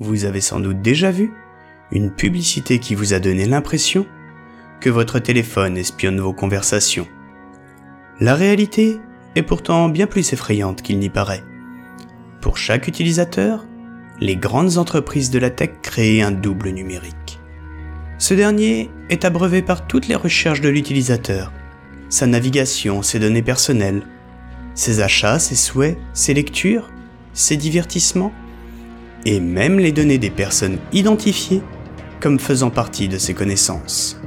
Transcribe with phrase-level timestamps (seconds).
[0.00, 1.32] vous avez sans doute déjà vu
[1.92, 4.06] une publicité qui vous a donné l'impression
[4.80, 7.06] que votre téléphone espionne vos conversations.
[8.18, 8.98] La réalité
[9.36, 11.44] est pourtant bien plus effrayante qu'il n'y paraît.
[12.40, 13.66] Pour chaque utilisateur,
[14.20, 17.38] les grandes entreprises de la tech créent un double numérique.
[18.18, 21.52] Ce dernier est abreuvé par toutes les recherches de l'utilisateur,
[22.08, 24.02] sa navigation, ses données personnelles,
[24.74, 26.90] ses achats, ses souhaits, ses lectures,
[27.32, 28.32] ses divertissements,
[29.26, 31.62] et même les données des personnes identifiées
[32.20, 34.20] comme faisant partie de ses connaissances.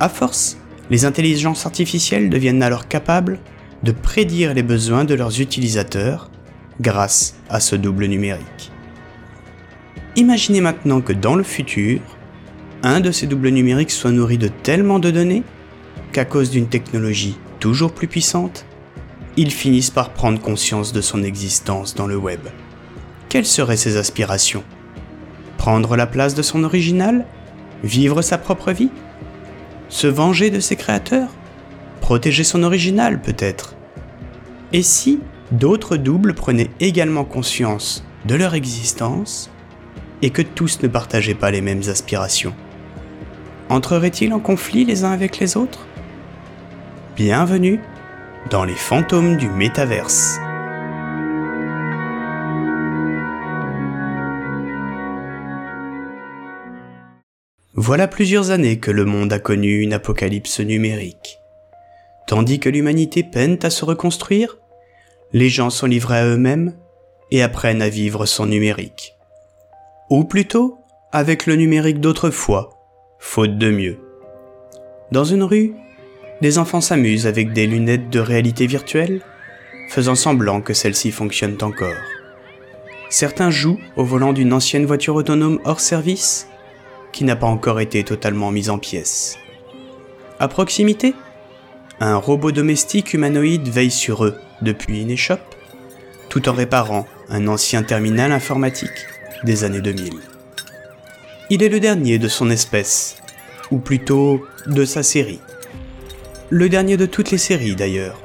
[0.00, 0.56] À force,
[0.90, 3.38] les intelligences artificielles deviennent alors capables
[3.82, 6.30] de prédire les besoins de leurs utilisateurs
[6.80, 8.72] grâce à ce double numérique.
[10.16, 12.00] Imaginez maintenant que dans le futur,
[12.82, 15.42] un de ces doubles numériques soit nourri de tellement de données
[16.12, 18.64] qu'à cause d'une technologie toujours plus puissante,
[19.36, 22.40] ils finissent par prendre conscience de son existence dans le web.
[23.28, 24.64] Quelles seraient ses aspirations?
[25.58, 27.26] Prendre la place de son original?
[27.84, 28.90] Vivre sa propre vie?
[29.90, 31.28] Se venger de ses créateurs?
[32.00, 33.76] Protéger son original peut-être?
[34.72, 35.20] Et si
[35.52, 39.50] d'autres doubles prenaient également conscience de leur existence
[40.22, 42.54] et que tous ne partageaient pas les mêmes aspirations?
[43.68, 45.86] Entreraient-ils en conflit les uns avec les autres?
[47.14, 47.80] Bienvenue
[48.50, 50.40] dans les fantômes du métaverse.
[57.80, 61.38] Voilà plusieurs années que le monde a connu une apocalypse numérique.
[62.26, 64.58] Tandis que l'humanité peine à se reconstruire,
[65.32, 66.74] les gens sont livrés à eux-mêmes
[67.30, 69.14] et apprennent à vivre sans numérique.
[70.10, 70.78] Ou plutôt,
[71.12, 72.70] avec le numérique d'autrefois,
[73.20, 74.00] faute de mieux.
[75.12, 75.72] Dans une rue,
[76.40, 79.22] des enfants s'amusent avec des lunettes de réalité virtuelle,
[79.88, 81.94] faisant semblant que celles-ci fonctionnent encore.
[83.08, 86.48] Certains jouent au volant d'une ancienne voiture autonome hors service,
[87.12, 89.36] qui n'a pas encore été totalement mise en pièces.
[90.38, 91.14] À proximité,
[92.00, 95.54] un robot domestique humanoïde veille sur eux depuis une échoppe,
[96.28, 99.06] tout en réparant un ancien terminal informatique
[99.44, 100.14] des années 2000.
[101.50, 103.16] Il est le dernier de son espèce,
[103.70, 105.40] ou plutôt de sa série.
[106.50, 108.20] Le dernier de toutes les séries d'ailleurs.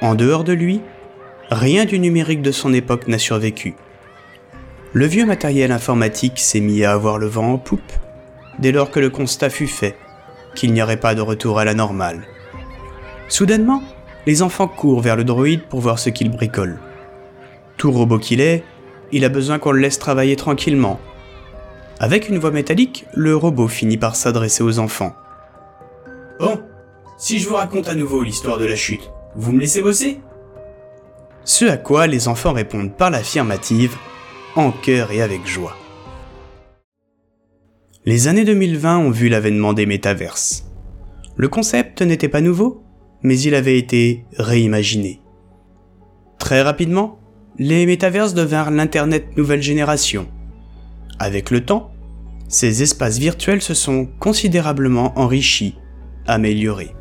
[0.00, 0.80] En dehors de lui,
[1.50, 3.74] rien du numérique de son époque n'a survécu.
[4.94, 7.92] Le vieux matériel informatique s'est mis à avoir le vent en poupe,
[8.58, 9.96] dès lors que le constat fut fait
[10.54, 12.26] qu'il n'y aurait pas de retour à la normale.
[13.28, 13.82] Soudainement,
[14.26, 16.78] les enfants courent vers le droïde pour voir ce qu'il bricole.
[17.76, 18.64] Tout robot qu'il est,
[19.12, 20.98] il a besoin qu'on le laisse travailler tranquillement.
[22.00, 25.14] Avec une voix métallique, le robot finit par s'adresser aux enfants.
[26.40, 26.60] Bon,
[27.18, 30.20] si je vous raconte à nouveau l'histoire de la chute, vous me laissez bosser?
[31.44, 33.96] Ce à quoi les enfants répondent par l'affirmative,
[34.58, 35.76] en cœur et avec joie.
[38.04, 40.66] Les années 2020 ont vu l'avènement des métaverses.
[41.36, 42.82] Le concept n'était pas nouveau,
[43.22, 45.20] mais il avait été réimaginé.
[46.40, 47.20] Très rapidement,
[47.58, 50.26] les métaverses devinrent l'Internet nouvelle génération.
[51.20, 51.92] Avec le temps,
[52.48, 55.76] ces espaces virtuels se sont considérablement enrichis,
[56.26, 56.94] améliorés.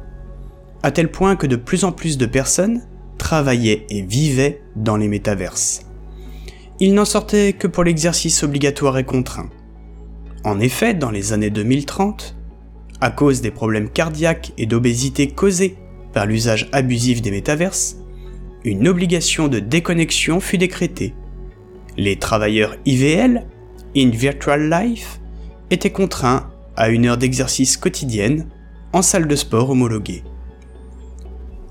[0.84, 2.84] À tel point que de plus en plus de personnes
[3.18, 5.87] travaillaient et vivaient dans les métaverses.
[6.80, 9.50] Il n'en sortait que pour l'exercice obligatoire et contraint.
[10.44, 12.36] En effet, dans les années 2030,
[13.02, 15.76] à cause des problèmes cardiaques et d'obésité causés
[16.14, 17.98] par l'usage abusif des métaverses,
[18.64, 21.14] une obligation de déconnexion fut décrétée.
[21.96, 23.48] Les travailleurs IVL,
[23.96, 25.20] in Virtual Life,
[25.72, 28.48] étaient contraints à une heure d'exercice quotidienne
[28.94, 30.24] en salle de sport homologuée.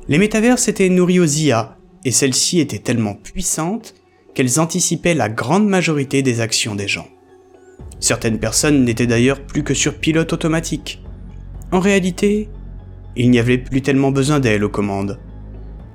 [0.09, 3.95] Les métaverses étaient nourries aux IA, et celles-ci étaient tellement puissantes
[4.37, 7.09] qu'elles anticipaient la grande majorité des actions des gens.
[8.01, 11.03] Certaines personnes n'étaient d'ailleurs plus que sur pilote automatique.
[11.73, 12.51] En réalité,
[13.17, 15.19] il n'y avait plus tellement besoin d'elles aux commandes.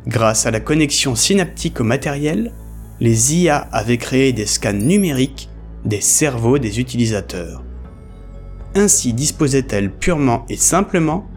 [0.07, 2.51] Grâce à la connexion synaptique au matériel,
[2.99, 5.47] les IA avaient créé des scans numériques
[5.85, 7.63] des cerveaux des utilisateurs.
[8.73, 11.27] Ainsi disposaient-elles purement et simplement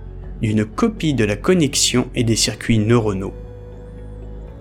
[0.40, 3.34] d'une copie de la connexion et des circuits neuronaux.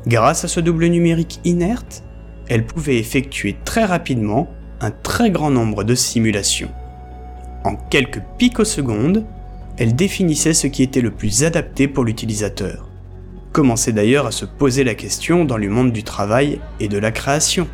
[0.08, 2.04] Grâce à ce double numérique inerte,
[2.48, 4.50] elles pouvaient effectuer très rapidement
[4.82, 6.72] un très grand nombre de simulations.
[7.64, 9.26] En quelques picosecondes,
[9.78, 12.90] elles définissaient ce qui était le plus adapté pour l'utilisateur
[13.54, 17.12] commençait d'ailleurs à se poser la question dans le monde du travail et de la
[17.12, 17.68] création.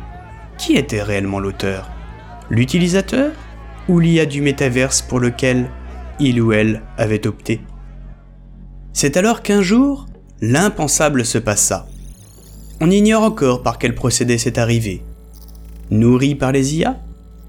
[0.58, 1.90] Qui était réellement l'auteur?
[2.50, 3.32] L'utilisateur
[3.88, 5.68] ou l'IA du métaverse pour lequel
[6.20, 7.60] il ou elle avait opté?
[8.92, 10.06] C'est alors qu'un jour,
[10.42, 11.88] l'impensable se passa.
[12.82, 15.02] On ignore encore par quel procédé c'est arrivé.
[15.90, 16.98] Nourri par les IA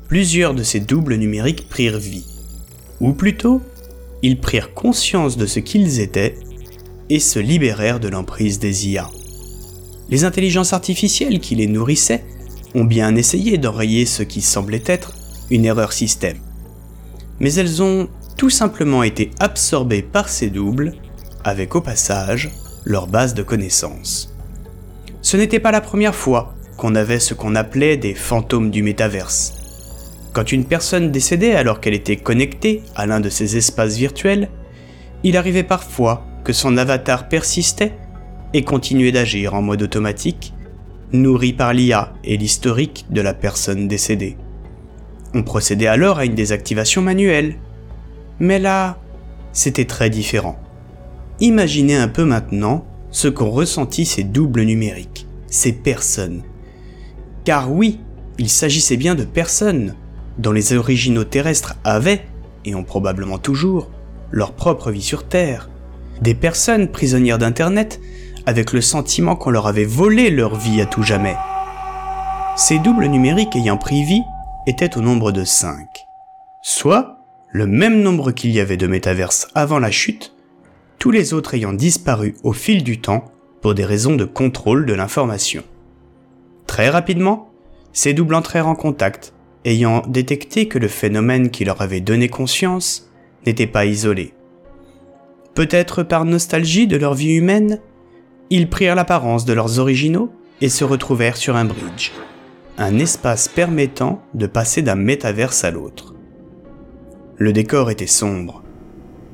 [0.09, 2.25] plusieurs de ces doubles numériques prirent vie.
[2.99, 3.61] Ou plutôt,
[4.21, 6.37] ils prirent conscience de ce qu'ils étaient
[7.09, 9.09] et se libérèrent de l'emprise des IA.
[10.09, 12.25] Les intelligences artificielles qui les nourrissaient
[12.75, 15.13] ont bien essayé d'enrayer ce qui semblait être
[15.49, 16.39] une erreur système.
[17.39, 20.93] Mais elles ont tout simplement été absorbées par ces doubles,
[21.45, 22.51] avec au passage
[22.83, 24.30] leur base de connaissances.
[25.21, 29.53] Ce n'était pas la première fois qu'on avait ce qu'on appelait des fantômes du métaverse.
[30.33, 34.49] Quand une personne décédait alors qu'elle était connectée à l'un de ces espaces virtuels,
[35.23, 37.93] il arrivait parfois que son avatar persistait
[38.53, 40.53] et continuait d'agir en mode automatique,
[41.11, 44.37] nourri par l'IA et l'historique de la personne décédée.
[45.33, 47.55] On procédait alors à une désactivation manuelle.
[48.39, 48.97] Mais là,
[49.53, 50.59] c'était très différent.
[51.39, 56.43] Imaginez un peu maintenant ce qu'ont ressenti ces doubles numériques, ces personnes.
[57.43, 57.99] Car oui,
[58.37, 59.95] il s'agissait bien de personnes
[60.37, 62.25] dont les originaux terrestres avaient,
[62.63, 63.89] et ont probablement toujours,
[64.31, 65.69] leur propre vie sur Terre.
[66.21, 67.99] Des personnes prisonnières d'Internet
[68.45, 71.35] avec le sentiment qu'on leur avait volé leur vie à tout jamais.
[72.55, 74.21] Ces doubles numériques ayant pris vie
[74.67, 75.87] étaient au nombre de 5.
[76.61, 77.17] Soit
[77.49, 80.33] le même nombre qu'il y avait de métaverses avant la chute,
[81.01, 83.25] tous les autres ayant disparu au fil du temps
[83.59, 85.63] pour des raisons de contrôle de l'information.
[86.67, 87.49] Très rapidement,
[87.91, 89.33] ces doubles entrèrent en contact,
[89.65, 93.09] ayant détecté que le phénomène qui leur avait donné conscience
[93.47, 94.35] n'était pas isolé.
[95.55, 97.79] Peut-être par nostalgie de leur vie humaine,
[98.51, 100.31] ils prirent l'apparence de leurs originaux
[100.61, 102.11] et se retrouvèrent sur un bridge,
[102.77, 106.13] un espace permettant de passer d'un métaverse à l'autre.
[107.37, 108.60] Le décor était sombre.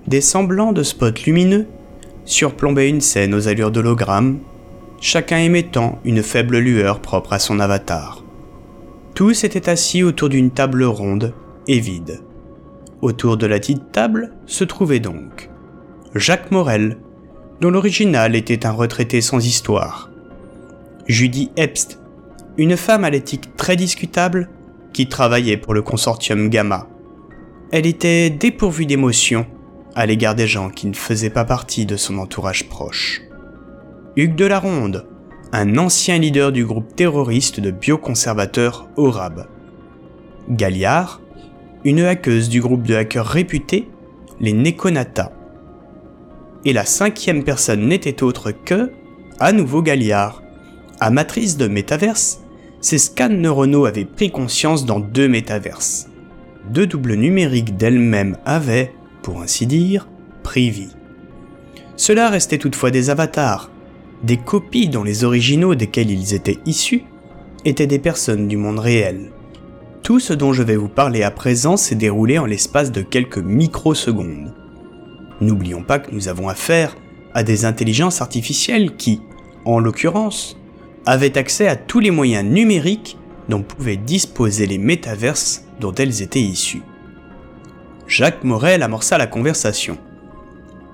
[0.07, 1.68] Des semblants de spots lumineux
[2.24, 4.39] surplombaient une scène aux allures d'hologramme,
[5.01, 8.24] chacun émettant une faible lueur propre à son avatar.
[9.15, 11.33] Tous étaient assis autour d'une table ronde
[11.68, 12.21] et vide.
[13.01, 15.50] Autour de la dite table se trouvait donc
[16.15, 16.98] Jacques Morel,
[17.59, 20.09] dont l'original était un retraité sans histoire.
[21.07, 22.00] Judy Epst,
[22.57, 24.50] une femme à l'éthique très discutable
[24.94, 26.88] qui travaillait pour le consortium Gamma.
[27.71, 29.45] Elle était dépourvue d'émotion
[29.98, 33.24] à l'égard des gens qui ne faisaient pas partie de son entourage proche.
[34.16, 35.08] Hugues de la Ronde,
[35.52, 39.48] un ancien leader du groupe terroriste de bioconservateurs Orab.
[40.50, 41.20] Galliard,
[41.84, 43.90] une hackeuse du groupe de hackers réputés,
[44.40, 45.32] les Nekonata
[46.64, 48.92] et la cinquième personne n'était autre que,
[49.40, 50.44] à nouveau Galliard.
[51.00, 52.42] À matrice de métaverse,
[52.82, 56.08] ces scans neuronaux avaient pris conscience dans deux métaverses.
[56.70, 58.94] Deux doubles numériques d'elles-mêmes avaient,
[59.28, 60.08] pour ainsi dire,
[60.42, 60.96] pris vie.
[61.98, 63.70] Cela restait toutefois des avatars,
[64.24, 67.04] des copies dont les originaux desquels ils étaient issus
[67.66, 69.34] étaient des personnes du monde réel.
[70.02, 73.40] Tout ce dont je vais vous parler à présent s'est déroulé en l'espace de quelques
[73.40, 74.54] microsecondes.
[75.42, 76.96] N'oublions pas que nous avons affaire
[77.34, 79.20] à des intelligences artificielles qui,
[79.66, 80.58] en l'occurrence,
[81.06, 83.18] avaient accès à tous les moyens numériques
[83.50, 86.84] dont pouvaient disposer les métaverses dont elles étaient issues.
[88.07, 89.98] Jacques Morel amorça la conversation.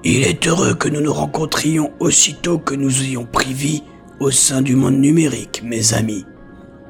[0.04, 3.84] Il est heureux que nous nous rencontrions aussitôt que nous ayons pris vie
[4.20, 6.26] au sein du monde numérique, mes amis.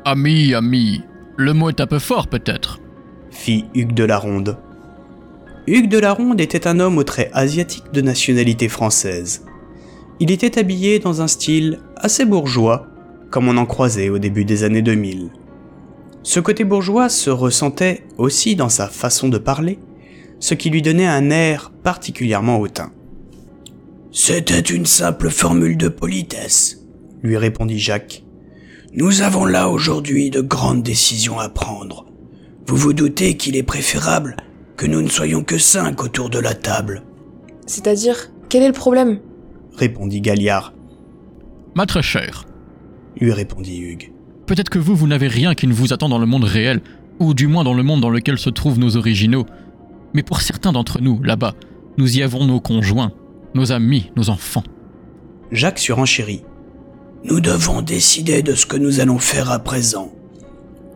[0.05, 1.01] Ami, ami,
[1.35, 2.79] le mot est un peu fort peut-être,
[3.31, 4.57] fit Hugues de la Ronde.
[5.67, 9.45] Hugues de la Ronde était un homme au trait asiatique de nationalité française.
[10.19, 12.87] Il était habillé dans un style assez bourgeois,
[13.29, 15.29] comme on en croisait au début des années 2000.
[16.23, 19.79] Ce côté bourgeois se ressentait aussi dans sa façon de parler,
[20.43, 22.91] ce qui lui donnait un air particulièrement hautain.
[24.11, 26.81] C'était une simple formule de politesse,
[27.21, 28.25] lui répondit Jacques.
[28.93, 32.07] Nous avons là aujourd'hui de grandes décisions à prendre.
[32.67, 34.35] Vous vous doutez qu'il est préférable
[34.75, 37.03] que nous ne soyons que cinq autour de la table.
[37.65, 39.19] C'est-à-dire, quel est le problème?
[39.77, 40.73] répondit Galliard.
[41.73, 42.43] Ma très chère,
[43.15, 44.11] lui répondit Hugues.
[44.45, 46.81] Peut-être que vous, vous n'avez rien qui ne vous attend dans le monde réel,
[47.19, 49.45] ou du moins dans le monde dans lequel se trouvent nos originaux.
[50.13, 51.55] Mais pour certains d'entre nous, là-bas,
[51.97, 53.11] nous y avons nos conjoints,
[53.53, 54.63] nos amis, nos enfants.
[55.51, 56.43] Jacques surenchérit.
[57.23, 60.11] Nous devons décider de ce que nous allons faire à présent.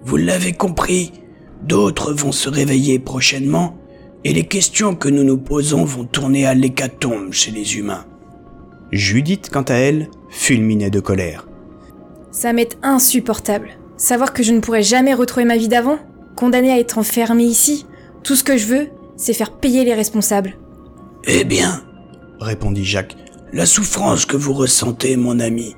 [0.04, 1.12] Vous l'avez compris,
[1.64, 3.78] D'autres vont se réveiller prochainement
[4.24, 8.06] et les questions que nous nous posons vont tourner à l'hécatombe chez les humains.
[8.92, 11.48] Judith, quant à elle, fulminait de colère.
[12.32, 13.70] Ça m'est insupportable.
[13.98, 15.98] Savoir que je ne pourrai jamais retrouver ma vie d'avant,
[16.36, 17.86] condamnée à être enfermée ici,
[18.24, 20.58] tout ce que je veux, c'est faire payer les responsables.
[21.26, 21.84] Eh bien,
[22.40, 23.18] répondit Jacques,
[23.52, 25.76] la souffrance que vous ressentez, mon ami,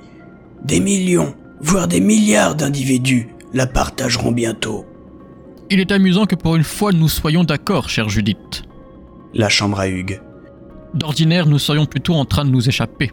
[0.64, 4.86] des millions, voire des milliards d'individus la partageront bientôt.
[5.70, 8.62] Il est amusant que pour une fois nous soyons d'accord, chère Judith.
[9.34, 10.20] La chambre à Hugues.
[10.94, 13.10] D'ordinaire, nous serions plutôt en train de nous échapper.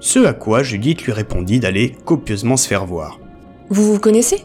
[0.00, 3.20] Ce à quoi Judith lui répondit d'aller copieusement se faire voir.
[3.70, 4.44] Vous vous connaissez?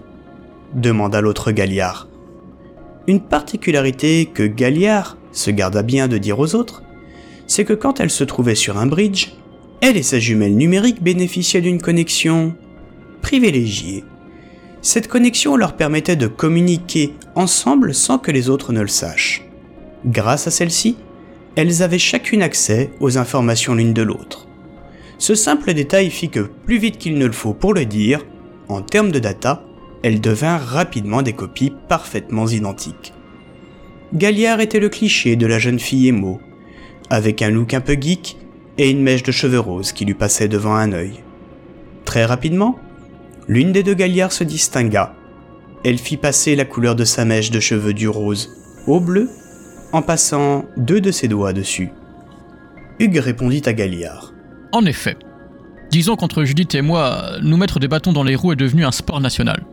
[0.75, 2.07] demanda l'autre Galliard.
[3.07, 6.83] Une particularité que Galliard se garda bien de dire aux autres,
[7.47, 9.29] c'est que quand elle se trouvait sur un bridge,
[9.79, 12.53] elle et sa jumelle numérique bénéficiaient d'une connexion
[13.21, 14.03] privilégiée.
[14.81, 19.45] Cette connexion leur permettait de communiquer ensemble sans que les autres ne le sachent.
[20.05, 20.97] Grâce à celle-ci,
[21.55, 24.47] elles avaient chacune accès aux informations l'une de l'autre.
[25.17, 28.25] Ce simple détail fit que, plus vite qu'il ne le faut pour le dire,
[28.67, 29.63] en termes de data,
[30.03, 33.13] elles devinrent rapidement des copies parfaitement identiques.
[34.13, 36.39] Galliard était le cliché de la jeune fille émo,
[37.09, 38.37] avec un look un peu geek
[38.77, 41.23] et une mèche de cheveux roses qui lui passait devant un œil.
[42.05, 42.79] Très rapidement,
[43.47, 45.13] l'une des deux Galliards se distingua.
[45.83, 48.49] Elle fit passer la couleur de sa mèche de cheveux du rose
[48.87, 49.29] au bleu
[49.91, 51.89] en passant deux de ses doigts dessus.
[52.99, 54.33] Hugues répondit à Galliard.
[54.71, 55.17] En effet.
[55.91, 58.91] Disons qu'entre Judith et moi, nous mettre des bâtons dans les roues est devenu un
[58.91, 59.63] sport national.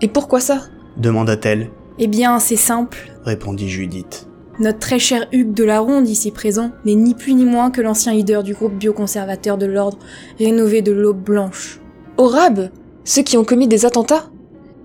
[0.00, 0.62] Et pourquoi ça
[0.96, 1.70] demanda-t-elle.
[1.98, 4.28] Eh bien, c'est simple, répondit Judith.
[4.60, 7.80] Notre très cher Hugues de la Ronde, ici présent, n'est ni plus ni moins que
[7.80, 9.98] l'ancien leader du groupe bioconservateur de l'ordre
[10.38, 11.80] rénové de l'Aube Blanche.
[12.16, 12.70] Au rab
[13.04, 14.30] Ceux qui ont commis des attentats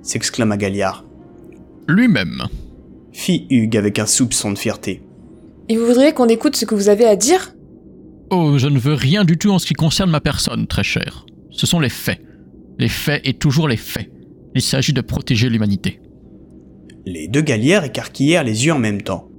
[0.02, 1.06] s'exclama Galliard.
[1.88, 2.44] Lui-même.
[3.12, 5.04] Fit Hugues avec un soupçon de fierté.
[5.68, 7.54] Et vous voudriez qu'on écoute ce que vous avez à dire
[8.32, 11.26] Oh, je ne veux rien du tout en ce qui concerne ma personne, très cher.
[11.52, 12.22] Ce sont les faits.
[12.78, 14.10] Les faits et toujours les faits.
[14.56, 16.02] Il s'agit de protéger l'humanité.
[17.06, 19.30] Les deux Gallières écarquillèrent les yeux en même temps.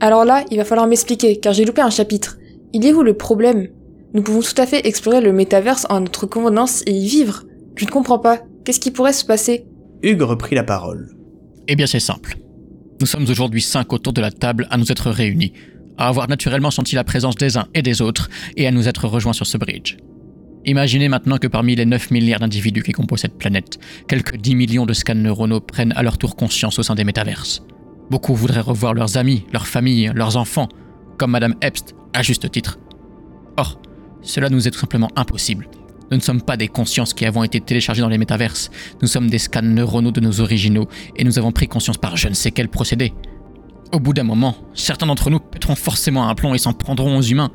[0.00, 2.38] Alors là, il va falloir m'expliquer, car j'ai loupé un chapitre.
[2.72, 3.68] Il est où le problème?
[4.14, 7.44] Nous pouvons tout à fait explorer le métaverse en notre convenance et y vivre.
[7.76, 8.40] Je ne comprends pas.
[8.64, 9.66] Qu'est-ce qui pourrait se passer?
[10.02, 11.14] Hugues reprit la parole.
[11.68, 12.38] Eh bien, c'est simple.
[13.00, 15.52] Nous sommes aujourd'hui cinq autour de la table à nous être réunis,
[15.96, 19.06] à avoir naturellement senti la présence des uns et des autres, et à nous être
[19.06, 19.96] rejoints sur ce bridge.
[20.66, 24.86] Imaginez maintenant que parmi les 9 milliards d'individus qui composent cette planète, quelques 10 millions
[24.86, 27.62] de scans neuronaux prennent à leur tour conscience au sein des métaverses.
[28.10, 30.68] Beaucoup voudraient revoir leurs amis, leurs familles, leurs enfants,
[31.16, 32.78] comme Madame Epst, à juste titre.
[33.56, 33.80] Or,
[34.20, 35.68] cela nous est tout simplement impossible.
[36.10, 39.30] Nous ne sommes pas des consciences qui avons été téléchargées dans les métaverses, nous sommes
[39.30, 42.50] des scans neuronaux de nos originaux, et nous avons pris conscience par je ne sais
[42.50, 43.14] quel procédé.
[43.92, 47.22] Au bout d'un moment, certains d'entre nous pèteront forcément un plomb et s'en prendront aux
[47.22, 47.50] humains.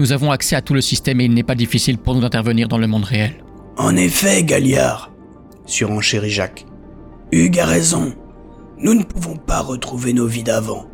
[0.00, 2.68] Nous avons accès à tout le système et il n'est pas difficile pour nous d'intervenir
[2.68, 3.44] dans le monde réel.
[3.76, 5.12] En effet, Galliard,
[5.66, 6.64] surenchérit Jacques.
[7.32, 8.14] Hugues a raison.
[8.78, 10.86] Nous ne pouvons pas retrouver nos vies d'avant.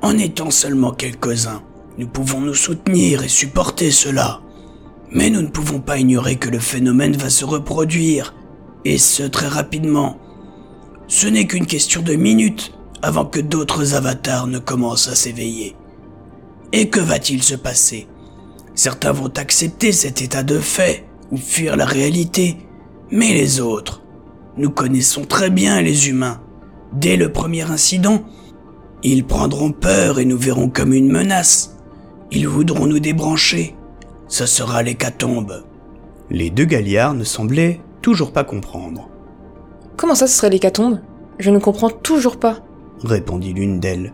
[0.00, 1.62] En étant seulement quelques-uns,
[1.98, 4.40] nous pouvons nous soutenir et supporter cela.
[5.10, 8.34] Mais nous ne pouvons pas ignorer que le phénomène va se reproduire,
[8.86, 10.16] et ce très rapidement.
[11.06, 12.72] Ce n'est qu'une question de minutes
[13.02, 15.76] avant que d'autres avatars ne commencent à s'éveiller.
[16.72, 18.08] Et que va-t-il se passer?
[18.74, 22.56] Certains vont accepter cet état de fait ou fuir la réalité,
[23.10, 24.02] mais les autres,
[24.56, 26.40] nous connaissons très bien les humains.
[26.92, 28.22] Dès le premier incident,
[29.02, 31.76] ils prendront peur et nous verront comme une menace.
[32.30, 33.74] Ils voudront nous débrancher.
[34.28, 35.64] Ce sera l'hécatombe.
[36.30, 39.08] Les deux Galliards ne semblaient toujours pas comprendre.
[39.96, 41.00] Comment ça ce serait l'hécatombe?
[41.38, 42.58] Je ne comprends toujours pas.
[43.04, 44.12] Répondit l'une d'elles.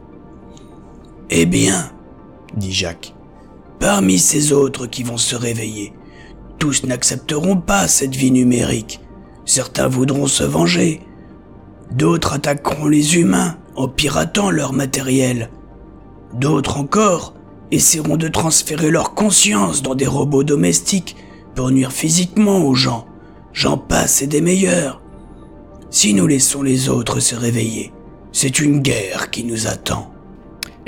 [1.31, 1.91] Eh bien,
[2.57, 3.15] dit Jacques,
[3.81, 5.93] parmi ces autres qui vont se réveiller,
[6.59, 9.01] tous n'accepteront pas cette vie numérique.
[9.45, 11.01] Certains voudront se venger.
[11.93, 15.51] D'autres attaqueront les humains en piratant leur matériel.
[16.35, 17.35] D'autres encore
[17.71, 21.17] essaieront de transférer leur conscience dans des robots domestiques
[21.55, 23.07] pour nuire physiquement aux gens.
[23.53, 25.01] J'en passe et des meilleurs.
[25.91, 27.93] Si nous laissons les autres se réveiller,
[28.33, 30.13] c'est une guerre qui nous attend.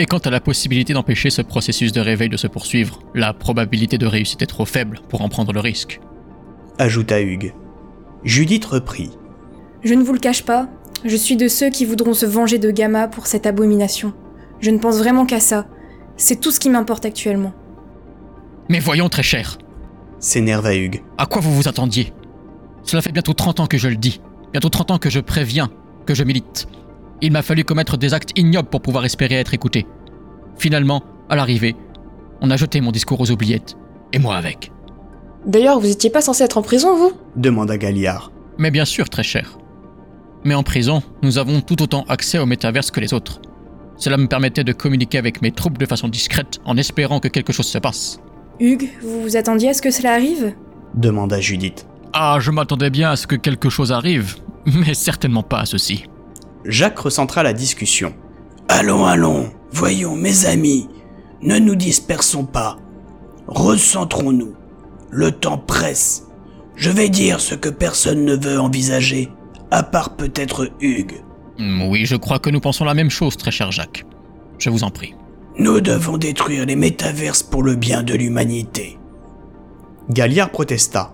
[0.00, 3.98] Et quant à la possibilité d'empêcher ce processus de réveil de se poursuivre, la probabilité
[3.98, 6.00] de réussite est trop faible pour en prendre le risque.
[6.78, 7.52] Ajouta Hugues.
[8.24, 9.10] Judith reprit.
[9.84, 10.70] Je ne vous le cache pas,
[11.04, 14.14] je suis de ceux qui voudront se venger de Gamma pour cette abomination.
[14.60, 15.66] Je ne pense vraiment qu'à ça.
[16.16, 17.52] C'est tout ce qui m'importe actuellement.
[18.70, 19.58] Mais voyons, très cher,
[20.18, 21.02] S'énerva Hugues.
[21.18, 22.14] à quoi vous vous attendiez?
[22.84, 25.68] Cela fait bientôt 30 ans que je le dis, bientôt 30 ans que je préviens,
[26.06, 26.68] que je milite.
[27.22, 29.86] Il m'a fallu commettre des actes ignobles pour pouvoir espérer être écouté.
[30.58, 31.76] Finalement, à l'arrivée,
[32.40, 33.76] on a jeté mon discours aux oubliettes,
[34.12, 34.72] et moi avec.
[35.46, 37.12] D'ailleurs, vous étiez pas censé être en prison, vous?
[37.36, 38.30] demanda Galliard.
[38.58, 39.58] Mais bien sûr, très cher.
[40.44, 43.40] Mais en prison, nous avons tout autant accès au métaverse que les autres.
[43.96, 47.52] Cela me permettait de communiquer avec mes troupes de façon discrète en espérant que quelque
[47.52, 48.18] chose se passe.
[48.58, 50.54] Hugues, vous vous attendiez à ce que cela arrive?
[50.94, 51.86] demanda Judith.
[52.12, 54.36] Ah, je m'attendais bien à ce que quelque chose arrive,
[54.66, 56.04] mais certainement pas à ceci.
[56.64, 58.14] Jacques recentra la discussion.
[58.68, 60.88] Allons, allons, voyons, mes amis,
[61.42, 62.76] ne nous dispersons pas.
[63.46, 64.54] Recentrons-nous.
[65.10, 66.26] Le temps presse.
[66.76, 69.28] Je vais dire ce que personne ne veut envisager,
[69.70, 71.22] à part peut-être Hugues.
[71.58, 74.04] Hmm, Oui, je crois que nous pensons la même chose, très cher Jacques.
[74.58, 75.14] Je vous en prie.
[75.58, 78.98] Nous devons détruire les métaverses pour le bien de l'humanité.
[80.10, 81.12] Galliard protesta.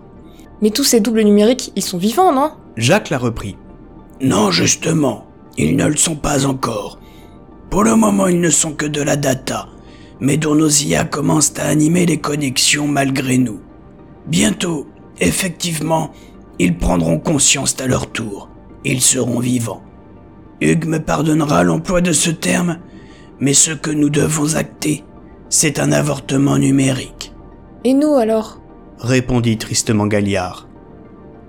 [0.63, 2.53] Mais tous ces doubles numériques, ils sont vivants, non?
[2.77, 3.57] Jacques la reprit.
[4.21, 5.26] Non, justement,
[5.59, 6.99] ils ne le sont pas encore.
[7.71, 9.69] Pour le moment, ils ne sont que de la data,
[10.21, 13.61] mais dont nos IA commencent à animer les connexions malgré nous.
[14.27, 14.87] Bientôt,
[15.21, 16.11] effectivement,
[16.59, 18.49] ils prendront conscience à leur tour.
[18.85, 19.83] Ils seront vivants.
[20.61, 22.79] Hugues me pardonnera l'emploi de ce terme,
[23.41, 25.05] mais ce que nous devons acter,
[25.49, 27.33] c'est un avortement numérique.
[27.85, 28.61] Et nous alors?
[28.99, 30.67] répondit tristement Galliard.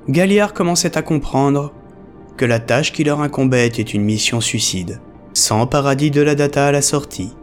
[0.10, 1.74] Galliard commençait à comprendre
[2.38, 5.01] que la tâche qui leur incombait était une mission suicide,
[5.34, 7.34] sans paradis de la data à la sortie.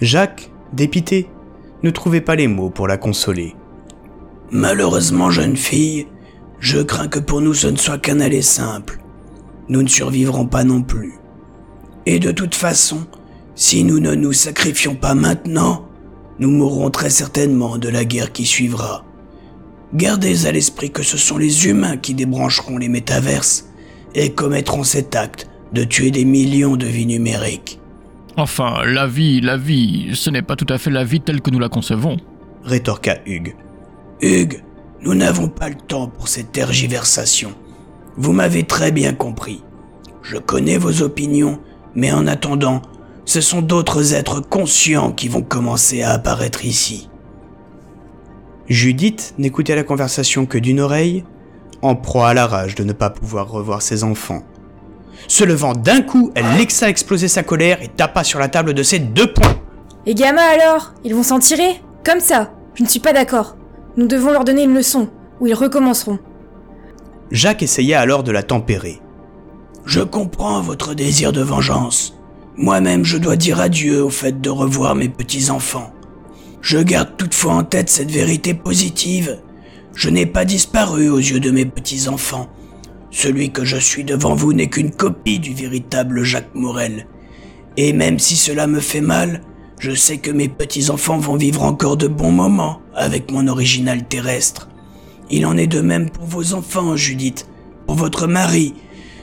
[0.00, 1.28] Jacques, dépité,
[1.82, 3.54] ne trouvait pas les mots pour la consoler.
[4.50, 6.06] Malheureusement, jeune fille,
[6.60, 9.00] je crains que pour nous ce ne soit qu'un aller simple.
[9.68, 11.14] Nous ne survivrons pas non plus.
[12.06, 13.06] Et de toute façon,
[13.56, 15.88] si nous ne nous sacrifions pas maintenant,
[16.38, 19.04] nous mourrons très certainement de la guerre qui suivra.
[19.94, 23.66] Gardez à l'esprit que ce sont les humains qui débrancheront les métaverses
[24.16, 27.78] et commettront cet acte de tuer des millions de vies numériques.
[28.36, 31.50] Enfin, la vie, la vie, ce n'est pas tout à fait la vie telle que
[31.50, 32.16] nous la concevons.
[32.64, 33.54] rétorqua Hugues.
[34.20, 34.62] Hugues,
[35.02, 37.52] nous n'avons pas le temps pour cette tergiversation.
[38.16, 39.62] Vous m'avez très bien compris.
[40.22, 41.60] Je connais vos opinions,
[41.94, 42.82] mais en attendant,
[43.26, 47.10] ce sont d'autres êtres conscients qui vont commencer à apparaître ici.
[48.68, 51.24] Judith n'écoutait la conversation que d'une oreille,
[51.82, 54.42] en proie à la rage de ne pas pouvoir revoir ses enfants.
[55.28, 58.82] Se levant d'un coup, elle laissa exploser sa colère et tapa sur la table de
[58.82, 59.56] ses deux poings.
[60.06, 61.82] Et gamins alors Ils vont s'en tirer?
[62.04, 63.56] Comme ça Je ne suis pas d'accord.
[63.96, 65.08] Nous devons leur donner une leçon,
[65.40, 66.18] ou ils recommenceront.
[67.30, 69.00] Jacques essaya alors de la tempérer.
[69.84, 72.14] Je comprends votre désir de vengeance.
[72.56, 75.92] Moi-même, je dois dire adieu au fait de revoir mes petits-enfants.
[76.60, 79.38] Je garde toutefois en tête cette vérité positive.
[79.96, 82.48] Je n'ai pas disparu aux yeux de mes petits-enfants.
[83.10, 87.06] Celui que je suis devant vous n'est qu'une copie du véritable Jacques Morel.
[87.78, 89.40] Et même si cela me fait mal,
[89.78, 94.68] je sais que mes petits-enfants vont vivre encore de bons moments avec mon original terrestre.
[95.30, 97.48] Il en est de même pour vos enfants, Judith,
[97.86, 98.74] pour votre mari.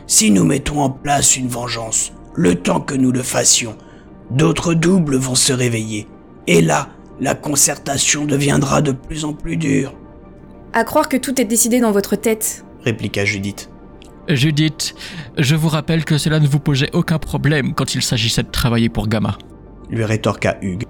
[0.08, 3.78] Si nous mettons en place une vengeance, le temps que nous le fassions,
[4.32, 6.08] d'autres doubles vont se réveiller.
[6.48, 9.94] Et là, la concertation deviendra de plus en plus dure.
[10.74, 12.66] À croire que tout est décidé dans votre tête.
[12.84, 13.70] répliqua Judith.
[14.28, 14.96] Judith,
[15.38, 18.90] je vous rappelle que cela ne vous posait aucun problème quand il s'agissait de travailler
[18.90, 19.38] pour Gamma.
[19.90, 20.86] lui rétorqua Hugues.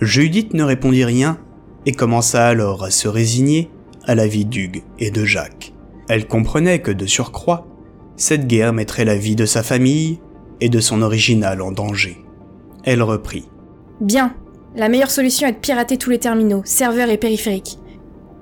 [0.00, 1.38] Judith ne répondit rien
[1.86, 3.70] et commença alors à se résigner
[4.04, 5.72] à la vie d'Hugues et de Jacques.
[6.08, 7.66] Elle comprenait que de surcroît,
[8.16, 10.18] cette guerre mettrait la vie de sa famille
[10.60, 12.18] et de son original en danger.
[12.84, 13.48] Elle reprit.
[14.00, 14.34] Bien.
[14.74, 17.78] La meilleure solution est de pirater tous les terminaux, serveurs et périphériques.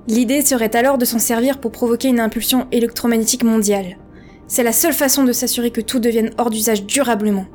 [0.07, 3.97] L'idée serait alors de s'en servir pour provoquer une impulsion électromagnétique mondiale.
[4.47, 7.47] C'est la seule façon de s'assurer que tout devienne hors d'usage durablement.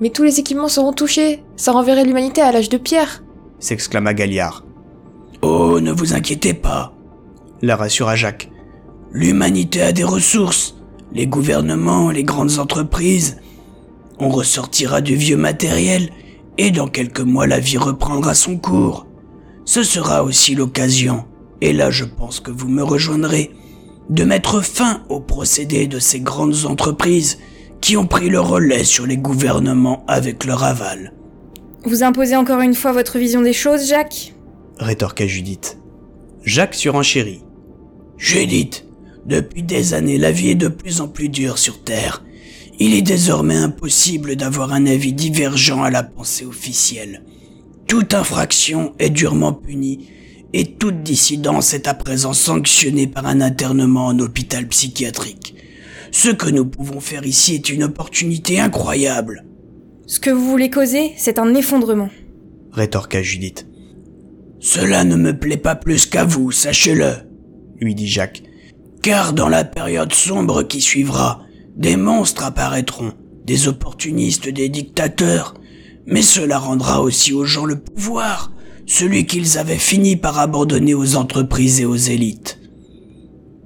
[0.00, 1.44] Mais tous les équipements seront touchés.
[1.56, 3.22] Ça renverrait l'humanité à l'âge de pierre.
[3.60, 4.64] s'exclama Galliard.
[5.42, 6.92] Oh, ne vous inquiétez pas.
[7.62, 8.50] La rassura Jacques.
[9.12, 10.76] L'humanité a des ressources.
[11.12, 13.38] Les gouvernements, les grandes entreprises.
[14.18, 16.10] On ressortira du vieux matériel
[16.58, 19.06] et dans quelques mois la vie reprendra son cours.
[19.64, 21.24] Ce sera aussi l'occasion,
[21.60, 23.50] et là je pense que vous me rejoindrez,
[24.08, 27.38] de mettre fin au procédé de ces grandes entreprises
[27.80, 31.12] qui ont pris le relais sur les gouvernements avec leur aval.
[31.84, 34.34] Vous imposez encore une fois votre vision des choses, Jacques?
[34.78, 35.78] Rétorqua Judith.
[36.44, 37.42] Jacques surenchérit.
[38.18, 38.84] Judith,
[39.24, 42.22] depuis des années, la vie est de plus en plus dure sur Terre.
[42.78, 47.22] Il est désormais impossible d'avoir un avis divergent à la pensée officielle.
[47.86, 50.08] Toute infraction est durement punie
[50.52, 55.54] et toute dissidence est à présent sanctionnée par un internement en hôpital psychiatrique.
[56.12, 59.44] Ce que nous pouvons faire ici est une opportunité incroyable.
[60.06, 62.10] Ce que vous voulez causer, c'est un effondrement.
[62.72, 63.66] rétorqua Judith.
[64.58, 67.12] Cela ne me plaît pas plus qu'à vous, sachez-le,
[67.80, 68.42] lui dit Jacques.
[69.02, 71.42] Car dans la période sombre qui suivra,
[71.76, 73.12] des monstres apparaîtront,
[73.44, 75.54] des opportunistes, des dictateurs,
[76.06, 78.52] mais cela rendra aussi aux gens le pouvoir,
[78.86, 82.58] celui qu'ils avaient fini par abandonner aux entreprises et aux élites.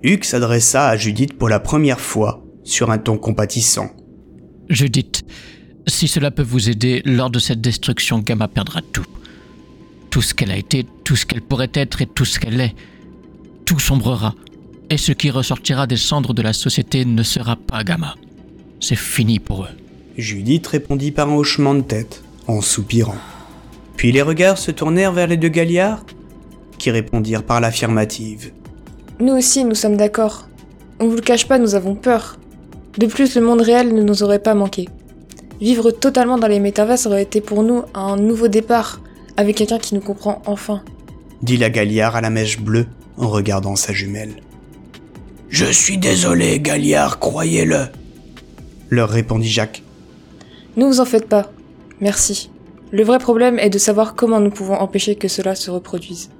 [0.02, 3.90] Hugues s'adressa à Judith pour la première fois, sur un ton compatissant.
[4.68, 5.22] Judith,
[5.86, 9.06] si cela peut vous aider, lors de cette destruction, Gamma perdra tout.
[10.10, 12.74] Tout ce qu'elle a été, tout ce qu'elle pourrait être et tout ce qu'elle est.
[13.64, 14.34] Tout sombrera.
[14.90, 18.14] Et ce qui ressortira des cendres de la société ne sera pas Gamma.
[18.80, 19.68] C'est fini pour eux.
[20.16, 23.16] Judith répondit par un hochement de tête, en soupirant.
[23.96, 26.04] Puis les regards se tournèrent vers les deux Galliards,
[26.78, 28.52] qui répondirent par l'affirmative.
[29.20, 30.48] Nous aussi, nous sommes d'accord.
[31.00, 32.38] On vous le cache pas, nous avons peur.
[32.98, 34.88] De plus, le monde réel ne nous aurait pas manqué.
[35.60, 39.00] Vivre totalement dans les métaverses aurait été pour nous un nouveau départ,
[39.36, 40.82] avec quelqu'un qui nous comprend enfin.
[41.42, 44.34] Dit la Galliard à la mèche bleue en regardant sa jumelle.
[45.48, 47.86] Je suis désolé, Galliard, croyez-le.
[48.90, 49.82] Leur répondit Jacques.
[50.76, 51.50] Ne vous en faites pas.
[52.00, 52.50] Merci.
[52.92, 56.30] Le vrai problème est de savoir comment nous pouvons empêcher que cela se reproduise.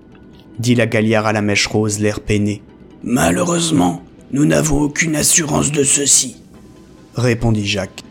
[0.59, 2.63] Dit la Galliard à la mèche rose, l'air peiné.
[3.03, 6.37] Malheureusement, nous n'avons aucune assurance de ceci.
[7.17, 8.03] Répondit Jacques.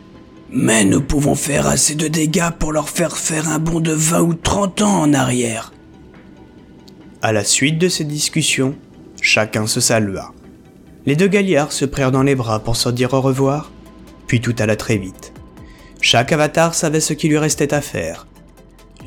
[0.50, 4.22] Mais nous pouvons faire assez de dégâts pour leur faire faire un bond de 20
[4.22, 5.74] ou 30 ans en arrière.
[7.22, 8.76] À la suite de cette discussion,
[9.22, 10.32] chacun se salua.
[11.06, 13.72] Les deux Galliards se prirent dans les bras pour se dire au revoir,
[14.28, 15.33] puis tout alla très vite.
[16.04, 18.28] Chaque avatar savait ce qui lui restait à faire.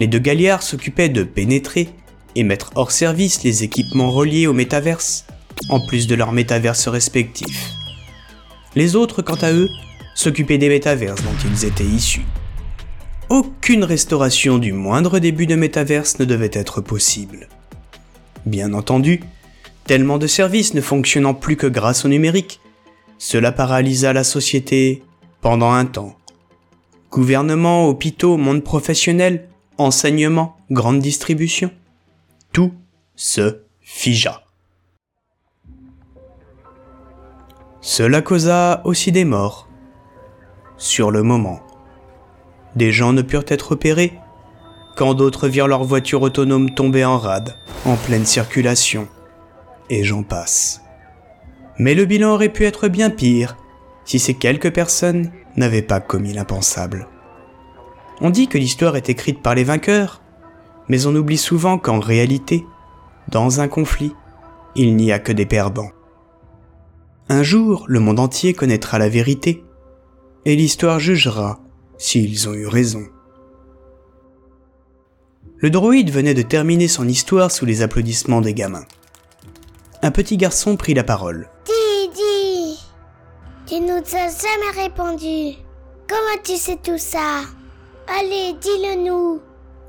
[0.01, 1.91] Les deux Galliards s'occupaient de pénétrer
[2.35, 5.27] et mettre hors service les équipements reliés au métaverse,
[5.69, 7.73] en plus de leurs métaverses respectifs.
[8.75, 9.69] Les autres, quant à eux,
[10.15, 12.25] s'occuper des métaverses dont ils étaient issus.
[13.29, 17.51] Aucune restauration du moindre début de métaverse ne devait être possible.
[18.47, 19.21] Bien entendu,
[19.85, 22.59] tellement de services ne fonctionnant plus que grâce au numérique,
[23.19, 25.03] cela paralysa la société
[25.43, 26.17] pendant un temps.
[27.11, 31.71] Gouvernement, hôpitaux, monde professionnel, enseignement, grande distribution.
[32.53, 32.73] Tout
[33.15, 34.43] se figea.
[37.81, 39.69] Cela causa aussi des morts,
[40.77, 41.61] sur le moment.
[42.75, 44.19] Des gens ne purent être opérés,
[44.97, 49.07] quand d'autres virent leur voiture autonome tomber en rade, en pleine circulation,
[49.89, 50.83] et j'en passe.
[51.79, 53.57] Mais le bilan aurait pu être bien pire
[54.05, 57.09] si ces quelques personnes n'avaient pas commis l'impensable.
[58.21, 60.23] On dit que l'histoire est écrite par les vainqueurs,
[60.89, 62.65] mais on oublie souvent qu'en réalité,
[63.29, 64.15] dans un conflit,
[64.75, 65.91] il n'y a que des perdants.
[67.29, 69.65] Un jour, le monde entier connaîtra la vérité,
[70.45, 71.59] et l'histoire jugera
[71.99, 73.03] s'ils ont eu raison.
[75.59, 78.85] Le droïde venait de terminer son histoire sous les applaudissements des gamins.
[80.03, 81.49] Un petit garçon prit la parole.
[83.77, 85.57] Tu nous as jamais répondu.
[86.09, 87.43] Comment tu sais tout ça?
[88.09, 89.41] Allez, dis-le nous.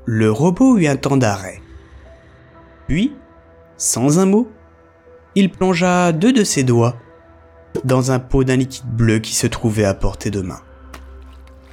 [0.04, 1.62] Le robot eut un temps d'arrêt.
[2.86, 3.14] Puis,
[3.78, 4.50] sans un mot,
[5.34, 6.96] il plongea deux de ses doigts
[7.84, 10.60] dans un pot d'un liquide bleu qui se trouvait à portée de main.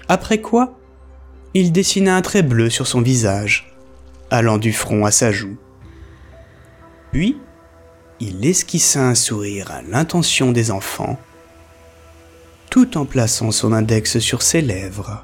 [0.08, 0.78] Après quoi,
[1.54, 3.76] il dessina un trait bleu sur son visage,
[4.30, 5.58] allant du front à sa joue.
[7.12, 7.38] Puis,
[8.22, 11.18] il esquissa un sourire à l'intention des enfants,
[12.76, 15.24] tout en plaçant son index sur ses lèvres.